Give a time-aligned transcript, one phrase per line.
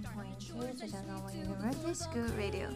[0.00, 2.68] 98.2 Zhejiang University School Radio.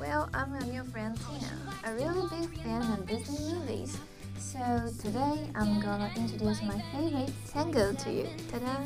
[0.00, 1.54] Well, I'm your new friend Tina,
[1.84, 3.96] a really big fan of Disney movies.
[4.36, 4.58] So
[4.98, 8.26] today I'm gonna introduce my favorite Tangled to you.
[8.50, 8.82] Ta-da!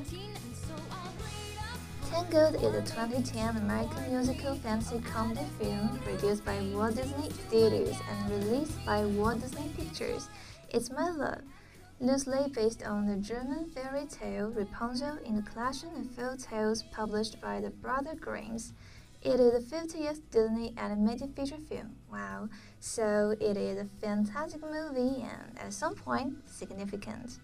[2.11, 8.31] Tangled is a 2010 American musical fantasy comedy film produced by Walt Disney Studios and
[8.31, 10.29] released by Walt Disney Pictures.
[10.69, 11.41] It's my love
[12.00, 17.40] loosely based on the German fairy tale Rapunzel in the collection of fairy tales published
[17.42, 18.74] by the Brother Grimms.
[19.22, 21.96] It is the 50th Disney animated feature film.
[22.12, 22.50] Wow,
[22.80, 27.40] so it is a fantastic movie and at some point significant.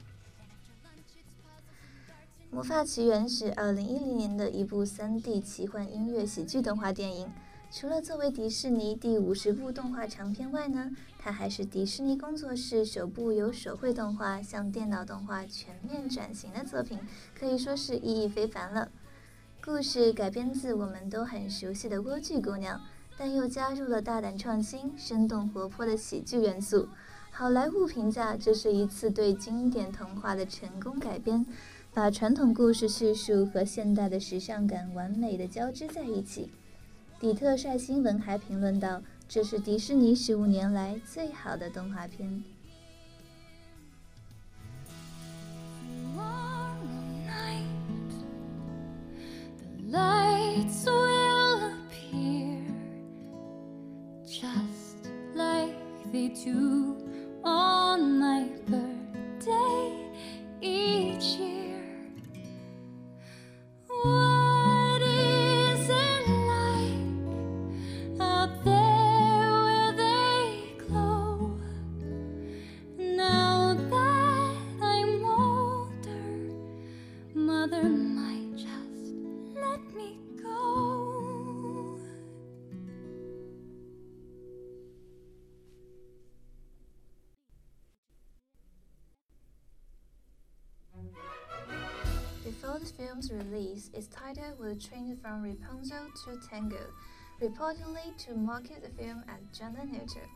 [2.53, 7.31] 魔法奇缘是二零一零年的一部三 D 奇幻音乐喜剧动画电影。
[7.78, 16.98] 除了作为迪士尼第五十部动画长片外呢，它还是迪士尼工作室首部由手绘动画向电脑动画全面转型的作品，
[17.38, 18.90] 可以说是意义非凡了。
[19.62, 22.78] 故事改编自我们都很熟悉的《莴苣姑娘》，
[23.18, 26.88] 但又加入了大胆创新、生动活泼的喜剧元素。
[27.30, 31.44] 好莱坞评价这是一次对经典童话的成功改编，
[31.92, 36.50] 把传统故事叙述和现代的时尚感完美的交织在一起。
[37.18, 42.44] 底特率新闻还评论道：“这是迪士尼十五年来最好的动画片。”
[56.16, 56.96] Before
[61.40, 61.65] the
[93.16, 96.76] Its release, its title was changed from Rapunzel to Tango,
[97.40, 100.28] reportedly to market the film as gender neutral.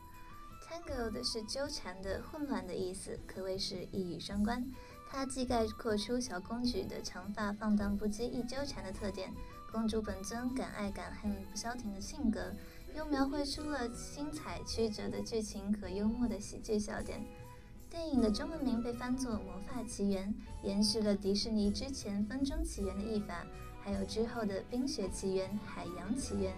[0.67, 4.65] Tangled 是纠缠的、混乱的意思，可谓是一语双关。
[5.07, 9.31] 它既概括出小公举的长发放荡不羁、易纠缠的特点，
[9.71, 12.51] 公主本尊敢爱敢恨、不消停的性格，
[12.95, 17.23] 又描绘出了精彩曲折的剧情和幽默的喜剧笑点。
[17.91, 20.33] 电影的中文名被翻作《魔法奇缘》，
[20.65, 23.45] 延续了迪士尼之前《风中奇缘》的译法，
[23.83, 26.53] 还有之后的《冰雪奇缘》《海洋奇缘》。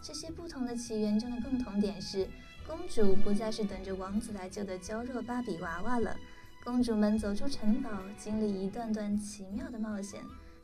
[0.00, 2.28] 这些不同的起源中的共同点是，
[2.64, 6.16] 公主不再是等着王子来救的娇弱芭比娃娃了。
[6.64, 10.22] 公主们走出城堡，经历一段段奇妙的冒险。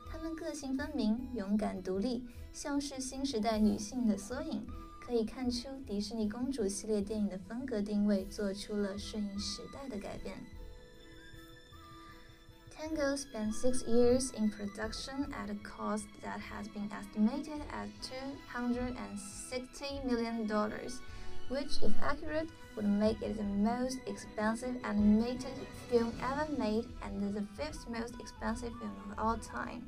[0.09, 4.65] 她们个性分明、勇敢独立，像是新时代女性的缩影。
[5.05, 10.35] 可以看出迪士尼公主系列电影的风格定位做出了顺应时代的改变。
[12.75, 17.87] Tangled spent six years in production at a cost that has been estimated at
[18.53, 20.45] $260 million,
[21.49, 25.55] which, if accurate, would make it the most expensive animated
[25.89, 29.83] film ever made and the fifth most expensive film of all time.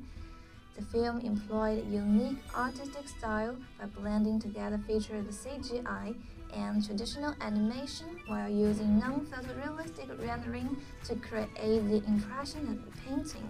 [0.77, 6.15] The film employed a unique artistic style by blending together features of CGI
[6.53, 11.53] and traditional animation while using non-photorealistic rendering to create
[11.87, 13.47] the impression of a painting.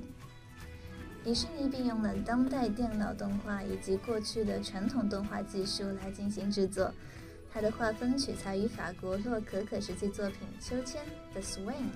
[1.24, 6.94] 迪士尼并用了当代电脑动画以及过去的传统动画技术来进行制作。
[7.54, 11.92] 它的画风取材于法国洛可可时期作品《秋千》The Swing。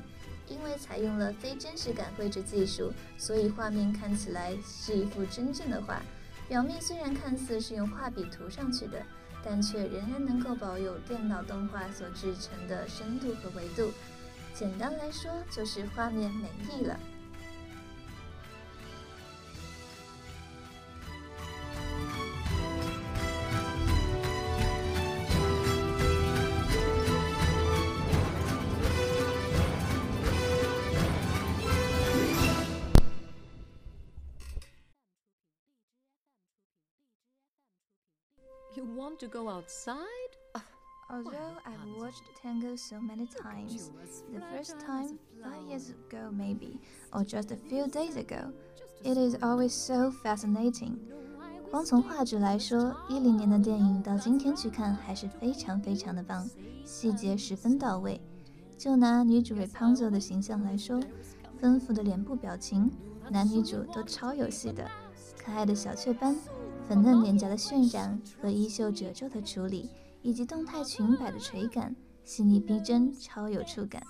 [0.53, 6.03] 因为采用了非真实感绘制技术，所以画面看起来是一幅真正的画。
[6.49, 9.03] 表面虽然看似是用画笔涂上去的，
[9.43, 13.91] 但却仍然能够保有电脑动画所制成的深度和维度。
[14.53, 16.99] 简单来说，就是画面美丽了。
[39.03, 39.97] Want to go outside?
[41.11, 43.91] Although I've watched Tango so many times,
[44.33, 46.79] the first time, five years ago maybe,
[47.13, 48.53] or just a few days ago,
[49.03, 50.99] it is always so fascinating.
[51.69, 56.49] 光从画质来说，一零年的电影到今天去看还是非常非常的棒，
[56.85, 58.21] 细节十分到位。
[58.79, 61.01] 就拿女主 Rapunzel 的形象来说，
[61.61, 62.89] 丰富的脸部表情，
[63.31, 64.89] 男女主都超有戏的，
[65.37, 66.37] 可爱的小雀斑。
[66.93, 69.89] 粉嫩脸颊的渲染和衣袖褶皱的处理，
[70.21, 74.03] 以及动态裙摆的垂感，细腻逼真，超有触感。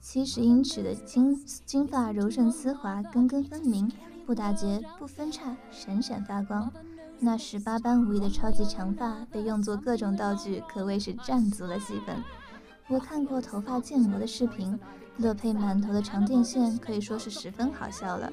[0.00, 3.88] 七十英尺的金金发柔顺丝滑，根根分明，
[4.26, 6.68] 不打结，不分叉，闪闪发光。
[7.20, 12.16] 那十八般武艺的超级长发被用作各种道具，可谓是占足了戏份。
[12.88, 14.76] 我看过头发建模的视频，
[15.18, 18.32] 乐佩满头的长电线可以说是十分好笑了。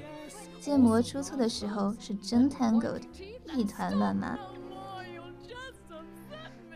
[0.59, 3.01] 建模出错的时候是真 tangled，
[3.56, 4.38] 一团乱麻。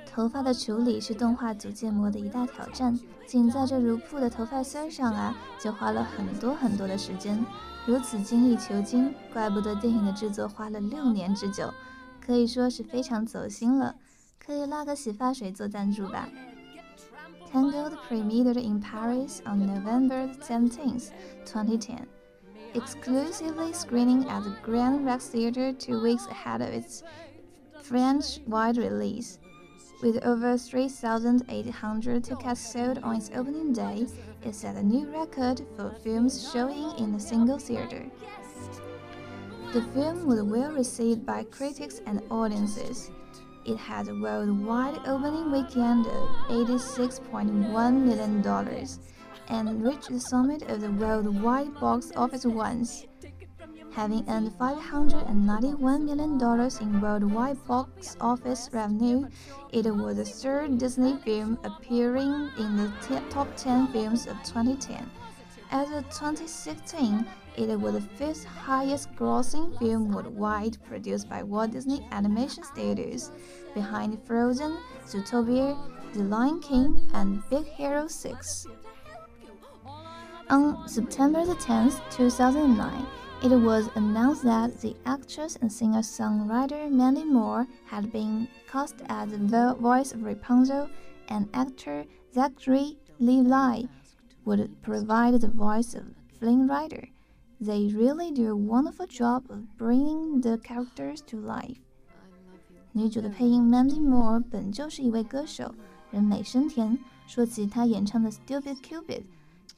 [0.06, 7.46] 头发的处理是动画组建模的一大挑战，仅在这如瀑的头发丝上啊，就花了很多很多的时间。
[7.86, 11.74] 如此精益求精，怪不得电影的制作花了六年之久。
[12.20, 13.96] 可以说是非常走心了，
[14.38, 16.30] 可以拉个洗发水做赞助吧。
[17.52, 21.08] Tangled premiered in Paris on November 17th,
[21.46, 21.98] 2010,
[22.74, 27.04] exclusively screening at the Grand Rex Theatre two weeks ahead of its
[27.82, 29.40] French-wide release.
[30.02, 34.08] With over 3,800 tickets sold on its opening day,
[34.44, 38.10] it set a new record for films showing in a single theater.
[39.74, 43.12] The film was well received by critics and audiences.
[43.64, 48.42] It had a worldwide opening weekend of $86.1 million
[49.52, 53.06] and reached the summit of the worldwide box office once.
[53.92, 59.28] Having earned $591 million in worldwide box office revenue,
[59.74, 62.90] it was the third Disney film appearing in the
[63.30, 65.12] top 10 films of 2010.
[65.72, 67.26] As of 2016,
[67.58, 73.32] it was the fifth highest grossing film worldwide produced by Walt Disney Animation Studios,
[73.74, 75.78] behind Frozen, Zootopia,
[76.14, 78.68] The Lion King, and Big Hero 6.
[80.51, 83.07] On September 10, 2009,
[83.43, 89.77] it was announced that the actress and singer-songwriter Mandy Moore had been cast as the
[89.81, 90.89] voice of Rapunzel,
[91.29, 93.83] and actor Zachary Levi
[94.45, 96.05] would provide the voice of
[96.39, 97.09] Flynn Rider.
[97.61, 101.79] They really do a wonderful job of bringing the characters to life.
[102.93, 105.75] 女主的配音 Mandy Moore 本就是一位歌手，
[106.11, 106.99] 人美声甜。
[107.27, 109.23] 说起她演唱的《Stupid Cupid》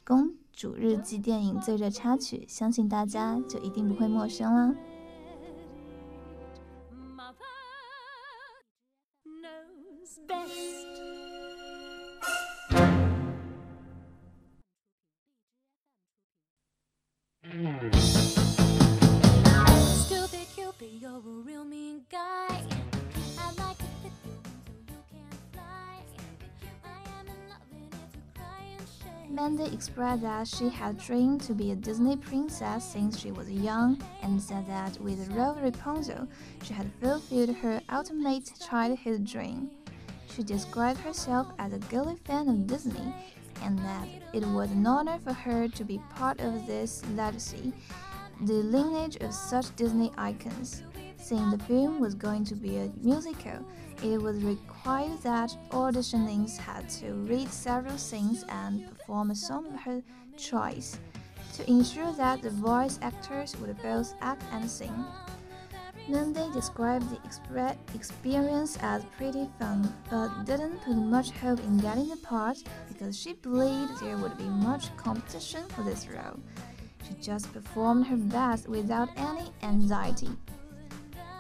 [0.05, 4.76] 公 主日记电影最热插曲，相信大家就一定不会陌生啦。
[29.54, 34.42] Mandy expressed that she had dreamed to be a Disney princess since she was young and
[34.42, 36.28] said that with the role of Rapunzel,
[36.64, 39.70] she had fulfilled her ultimate childhood dream.
[40.34, 43.14] She described herself as a girly fan of Disney
[43.62, 47.74] and that it was an honor for her to be part of this legacy,
[48.42, 50.82] the lineage of such Disney icons.
[51.18, 53.64] Seeing the film was going to be a musical,
[54.04, 59.80] it was required that auditionings had to read several scenes and perform a some of
[59.82, 60.02] her
[60.38, 60.98] choice
[61.56, 65.06] to ensure that the voice actors would both act and sing.
[66.10, 67.20] Mandy described the
[67.96, 72.58] experience as pretty fun, but didn't put much hope in getting the part
[72.90, 76.40] because she believed there would be much competition for this role.
[77.08, 80.30] She just performed her best without any anxiety.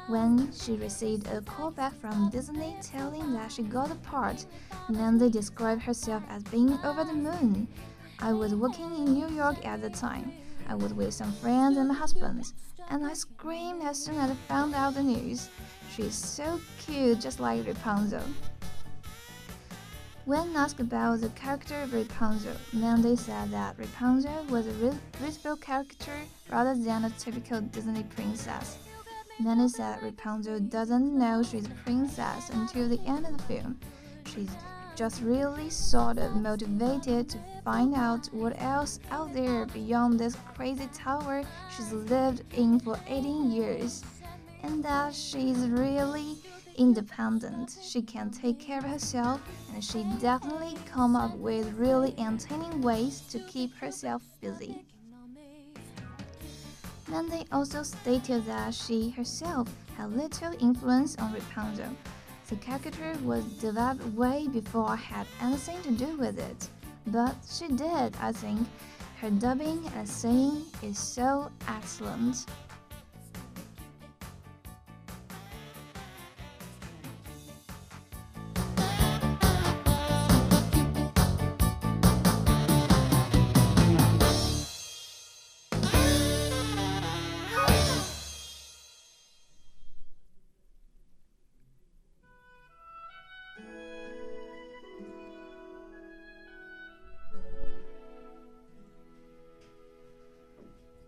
[0.07, 4.45] When she received a call back from Disney telling that she got the part,
[4.89, 7.69] Mandy described herself as being over the moon.
[8.19, 10.33] I was working in New York at the time.
[10.67, 12.51] I was with some friends and my husband,
[12.89, 15.49] and I screamed as soon as I found out the news.
[15.95, 18.23] She's so cute, just like Rapunzel.
[20.25, 26.17] When asked about the character of Rapunzel, Mandy said that Rapunzel was a readable character
[26.49, 28.79] rather than a typical Disney princess.
[29.39, 33.79] Mandy said Rapunzel doesn't know she's a princess until the end of the film.
[34.25, 34.51] She's
[34.95, 40.87] just really sort of motivated to find out what else out there beyond this crazy
[40.93, 41.43] tower
[41.75, 44.03] she's lived in for 18 years.
[44.61, 46.37] And that she's really
[46.77, 47.77] independent.
[47.81, 49.41] She can take care of herself
[49.73, 54.85] and she definitely come up with really entertaining ways to keep herself busy.
[57.07, 59.67] Mandy also stated that she herself
[59.97, 61.95] had little influence on Rapunzel.
[62.49, 66.69] The character was developed way before I had anything to do with it.
[67.07, 68.67] But she did, I think.
[69.19, 72.45] Her dubbing and singing is so excellent.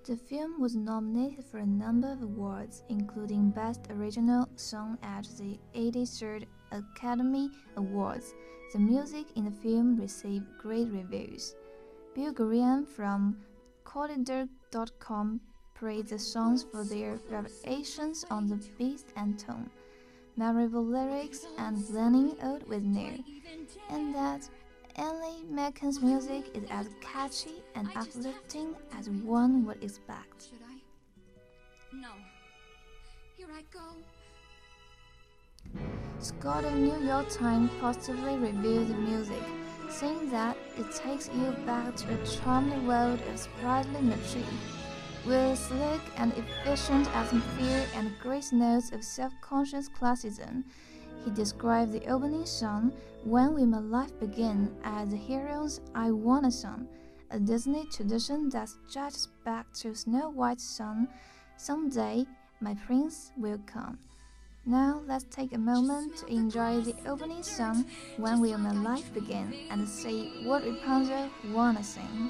[0.06, 5.58] The film was nominated for a number of awards, including Best Original Song at the
[5.74, 8.36] 83rd Academy Awards.
[8.72, 11.56] The music in the film received great reviews.
[12.14, 13.38] Bill Graham from
[13.84, 15.42] Collider.com
[15.74, 19.72] praised the songs for their variations on the beat and tone,
[20.38, 23.24] memorable lyrics, and blending old with new,
[23.90, 24.48] and that
[24.98, 30.48] Alan Menken's music is as catchy and uplifting as one would expect.
[30.50, 30.78] Should I?
[31.94, 32.12] No.
[33.36, 33.82] Here I go.
[36.20, 39.44] Scott of New York Times positively reviewed the music,
[39.90, 44.42] saying that it takes you back to a charmed world of sprightly mature,
[45.26, 50.64] with slick and efficient atmosphere and great notes of self-conscious classicism.
[51.26, 56.46] He described the opening song, When Will My Life Begin, as the hero's I Want
[56.46, 56.88] a Song,
[57.32, 61.08] a Disney tradition that stretches back to Snow White's song,
[61.58, 62.28] Someday
[62.62, 63.98] My Prince Will Come.
[64.68, 67.86] Now let's take a moment to enjoy the opening song,
[68.18, 72.30] When Will My Life Begin, and see what Rapunzel wanna sing.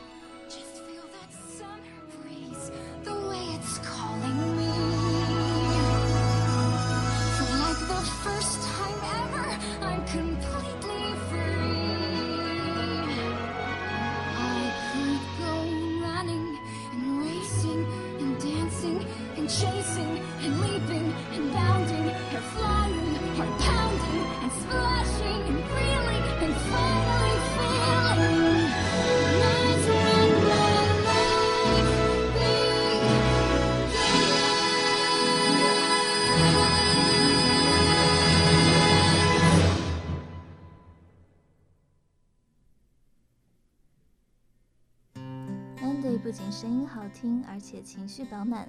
[47.15, 48.67] 听，而且情绪饱满，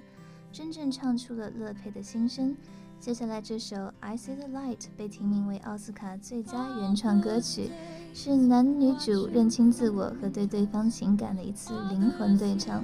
[0.53, 2.55] 真正唱出了乐佩的心声。
[2.99, 7.69] 接下来这首《I See the Light》被提名为奥斯卡最佳原创歌曲，
[8.13, 12.83] 是男女主认清自我和对对方情感的一次灵魂对唱。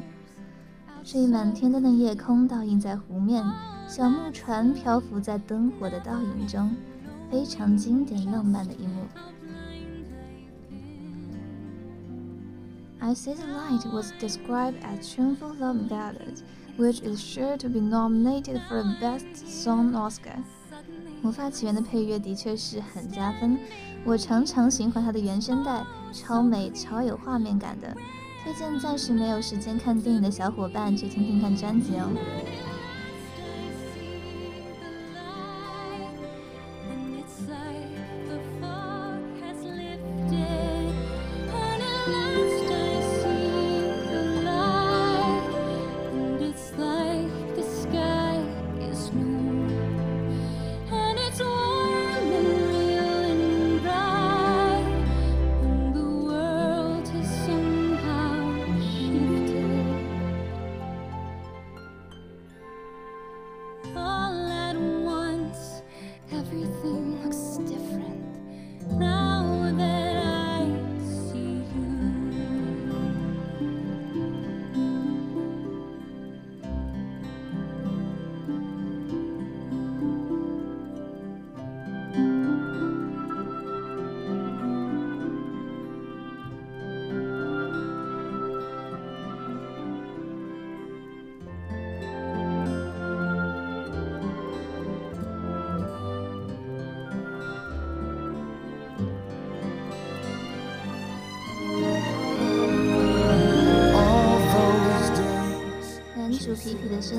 [1.03, 3.43] 这一满天灯的夜空倒映在湖面，
[3.88, 6.75] 小木船漂浮在灯火的倒影中，
[7.32, 9.05] 非常经典浪漫的一幕。
[13.05, 16.41] I See the Light was described as tuneful love ballad,
[16.77, 20.41] which is sure to be nominated for a Best Song Oscar.
[21.22, 23.60] 魔法起源的配乐的确是很加分，
[24.05, 27.93] 我常常循环它的原声带，超美超有画面感的。
[28.41, 32.10] 推荐暂时没有时间看电影的小伙伴去听听看专辑哦。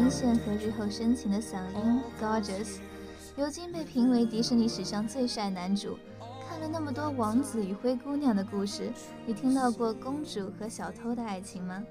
[0.04, 2.76] 声线和日后深情的嗓音，gorgeous，
[3.34, 5.96] 如今被评为迪士尼史上最帅男主。
[6.46, 8.92] 看了那么多王子与灰姑娘的故事，
[9.24, 11.82] 你听到过公主和小偷的爱情吗？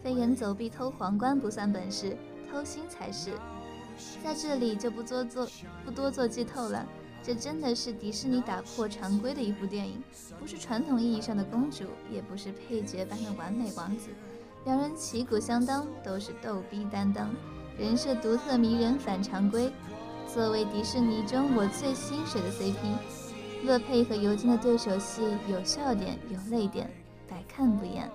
[0.00, 2.16] 飞檐走壁偷皇冠不算本事，
[2.48, 3.32] 偷心才是。
[4.22, 5.48] 在这里就不做做
[5.84, 6.86] 不多做剧透了，
[7.20, 10.00] 这真的是迪士尼打破常规的一部电影，
[10.38, 14.10] 不是传统意义上的公主，也不是配角般的完美王子。
[14.64, 17.30] 两人旗鼓相当，都是逗逼担当，
[17.78, 19.70] 人设独特迷人反常规。
[20.26, 22.74] 作为迪士尼中我最心水的 CP，
[23.64, 26.90] 乐佩和尤金的对手戏有笑点有泪点，
[27.28, 28.10] 百看不厌。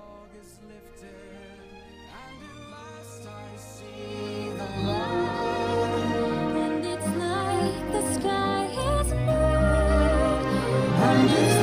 [11.03, 11.60] And it's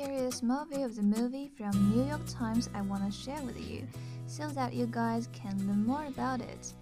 [0.00, 3.10] Here is a small view of the movie from New York Times I want to
[3.10, 3.86] share with you
[4.26, 6.72] so that you guys can learn more about it.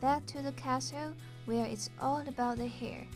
[0.00, 1.14] Back to the castle
[1.46, 3.06] where it's all about the hair.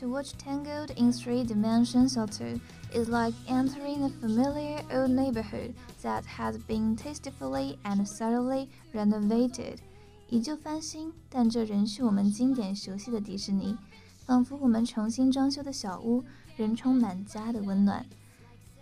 [0.00, 2.60] To watch Tangled in three dimensions or two
[2.92, 9.80] is like entering a familiar old neighborhood that has been tastefully and thoroughly renovated.
[10.30, 13.76] 依旧翻新，但这仍是我们经典熟悉的迪士尼，
[14.26, 16.24] 仿佛我们重新装修的小屋
[16.58, 18.06] 仍充满家的温暖。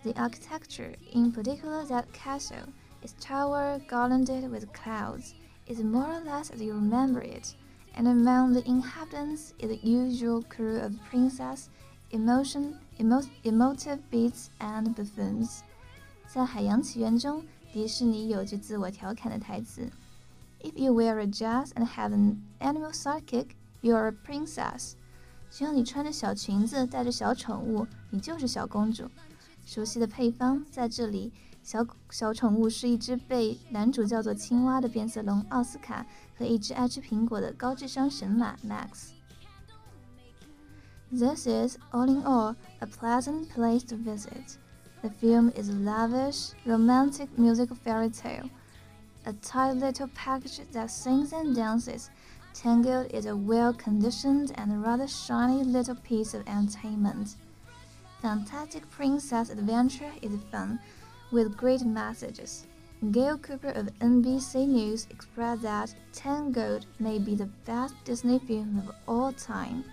[0.03, 2.67] The architecture, in particular that castle,
[3.01, 5.33] its tower garlanded with clouds,
[5.65, 7.55] is more or less as you remember it,
[7.95, 11.67] and among the inhabitants is the usual crew of princess,
[12.11, 15.61] emotion, emo, emotive beasts and buffoons.
[16.27, 19.89] 在《海洋奇缘》中，迪士尼有句自我调侃的台词：“
[20.61, 24.93] If you wear a dress and have an animal sidekick, you are a princess.”
[25.50, 29.08] 只要你穿着小裙子，带着小宠物，你就是小公主。
[29.64, 31.32] 熟悉的配方在这里，
[31.62, 36.06] 小小宠物是一只被男主叫做青蛙的变色龙奥斯卡
[36.36, 39.10] 和一只爱吃苹果的高智商神马 Max。
[41.10, 44.56] This is, all in all, a pleasant place to visit.
[45.00, 48.50] The film is a lavish, romantic musical fairy tale,
[49.24, 52.08] a tight little package that sings and dances.
[52.57, 57.35] Tangled is a well conditioned and rather shiny little piece of entertainment.
[58.21, 60.79] Fantastic Princess Adventure is fun,
[61.31, 62.65] with great messages.
[63.11, 68.95] Gail Cooper of NBC News expressed that Tangled may be the best Disney film of
[69.05, 69.83] all time.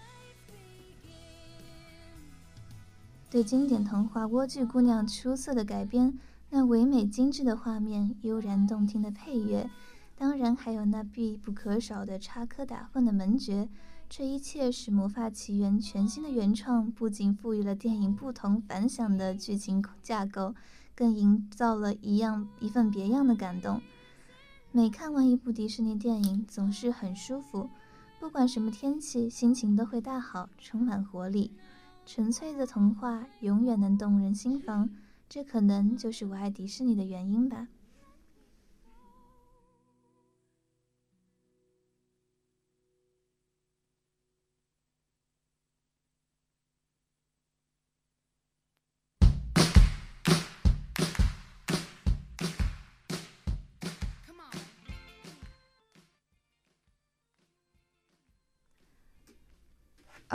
[3.30, 6.18] 对经典童话《莴苣姑娘》出色的改编，
[6.50, 9.68] 那唯美精致的画面，悠然动听的配乐。
[10.17, 13.67] 当然，还有那必不可少的插科打诨的门诀，
[14.09, 20.55] 这一切使《魔法奇缘》全新的原创不仅赋予了电影不同凡响的剧情架构，
[20.95, 23.81] 更营造了一样一份别样的感动。
[24.71, 27.69] 每看完一部迪士尼电影，总是很舒服，
[28.19, 31.51] 不管什么天气，心情都会大好，充满活力。
[32.05, 34.89] 纯粹的童话永远能动人心房，
[35.27, 37.67] 这可能就是我爱迪士尼的原因吧。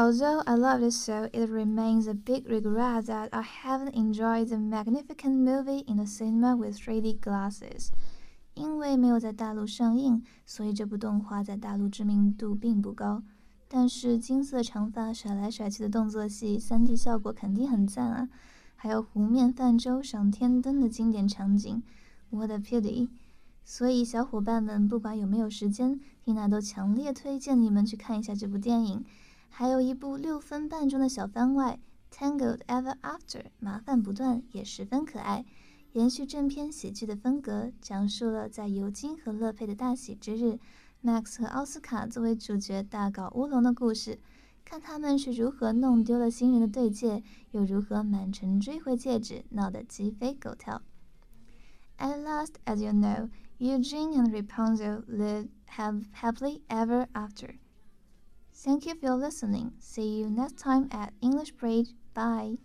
[0.01, 4.57] Although I love it so, it remains a big regret that I haven't enjoyed the
[4.57, 7.91] magnificent movie in the cinema with 3D glasses.
[8.55, 13.23] 因为没有在大陆上映，所以这部动画在大陆知名度并不高。
[13.69, 18.31] 但是金色长发甩来甩去的动作戏，3D 效果肯定很赞啊！
[18.77, 21.83] 还有湖面泛舟、赏天灯的经典场景
[22.31, 23.11] 我的 pity！
[23.67, 29.05] 所以小伙伴们不管有没有时间，缇娜都强烈推荐你们去看一下这部电影。
[29.51, 31.79] 还有一部六分半钟的小番外
[32.17, 35.45] 《Tangled Ever After》，麻烦不断，也十分可爱。
[35.93, 40.59] 延续正片喜剧的风格，讲述了在尤金和乐佩的大喜之日
[41.05, 44.19] ，Max 和奥斯卡作为主角大搞乌龙的故事。
[44.65, 50.81] 看他们是如何弄丢了新人的对戒，又如何满城追回戒指，闹得鸡飞狗跳。
[51.99, 57.57] At last, as you know, Eugene and Rapunzel live have happily ever after.
[58.63, 59.73] Thank you for listening.
[59.81, 61.95] See you next time at English Bridge.
[62.15, 62.59] Bye.